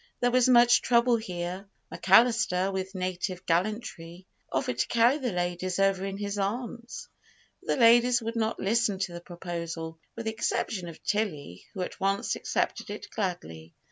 [0.19, 1.67] There was much trouble here.
[1.93, 7.07] McAllister, with native gallantry, offered to carry the ladies over in his arms;
[7.61, 11.81] but the ladies would not listen to the proposal, with the exception of Tilly, who
[11.83, 13.75] at once accepted it gladly.